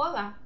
[0.00, 0.38] Olá,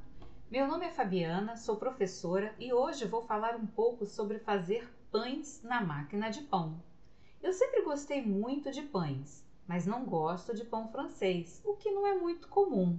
[0.50, 5.60] meu nome é Fabiana, sou professora e hoje vou falar um pouco sobre fazer pães
[5.62, 6.82] na máquina de pão.
[7.42, 12.06] Eu sempre gostei muito de pães, mas não gosto de pão francês, o que não
[12.06, 12.98] é muito comum.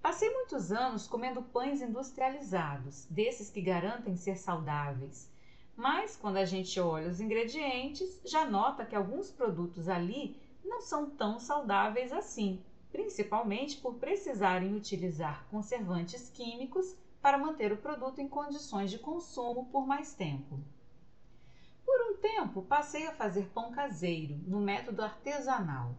[0.00, 5.28] Passei muitos anos comendo pães industrializados, desses que garantem ser saudáveis.
[5.74, 11.10] Mas quando a gente olha os ingredientes, já nota que alguns produtos ali não são
[11.10, 12.62] tão saudáveis assim
[12.94, 19.84] principalmente por precisarem utilizar conservantes químicos para manter o produto em condições de consumo por
[19.84, 20.60] mais tempo.
[21.84, 25.96] Por um tempo, passei a fazer pão caseiro, no método artesanal.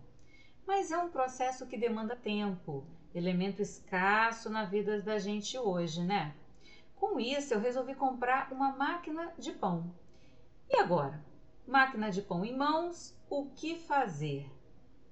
[0.66, 6.34] Mas é um processo que demanda tempo, elemento escasso na vida da gente hoje, né?
[6.96, 9.94] Com isso, eu resolvi comprar uma máquina de pão.
[10.70, 11.22] E agora?
[11.68, 14.50] Máquina de pão em mãos, o que fazer?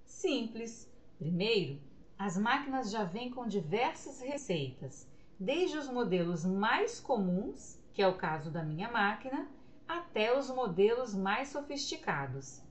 [0.06, 0.93] Simples
[1.24, 1.80] Primeiro,
[2.20, 8.18] as máquinas já vêm com diversas receitas, desde os modelos mais comuns, que é o
[8.18, 9.48] caso da minha máquina,
[9.88, 12.62] até os modelos mais sofisticados.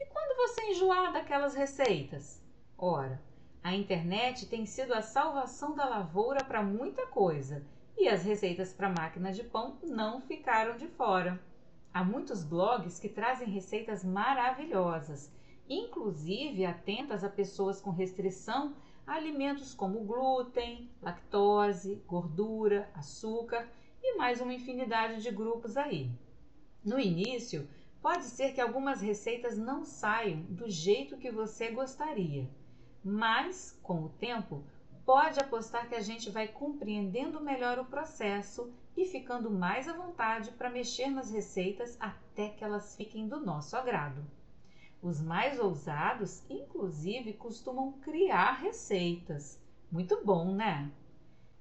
[0.00, 2.42] E quando você enjoar daquelas receitas?
[2.76, 3.22] Ora,
[3.62, 7.64] a internet tem sido a salvação da lavoura para muita coisa
[7.96, 11.40] e as receitas para máquina de pão não ficaram de fora.
[11.92, 15.30] Há muitos blogs que trazem receitas maravilhosas
[15.68, 18.74] inclusive atentas a pessoas com restrição
[19.06, 23.68] a alimentos como glúten, lactose, gordura, açúcar
[24.02, 26.10] e mais uma infinidade de grupos aí.
[26.84, 27.68] No início,
[28.00, 32.48] pode ser que algumas receitas não saiam do jeito que você gostaria,
[33.02, 34.64] mas com o tempo,
[35.04, 40.50] pode apostar que a gente vai compreendendo melhor o processo e ficando mais à vontade
[40.52, 44.24] para mexer nas receitas até que elas fiquem do nosso agrado.
[45.04, 49.60] Os mais ousados, inclusive, costumam criar receitas.
[49.92, 50.90] Muito bom, né?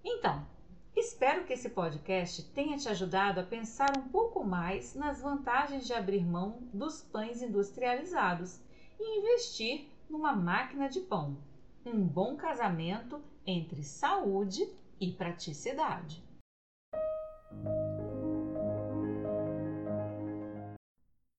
[0.02, 0.48] Então,
[0.96, 5.92] espero que esse podcast tenha te ajudado a pensar um pouco mais nas vantagens de
[5.92, 8.62] abrir mão dos pães industrializados
[8.98, 11.36] e investir numa máquina de pão.
[11.86, 14.66] Um bom casamento entre saúde
[15.02, 16.24] e praticidade.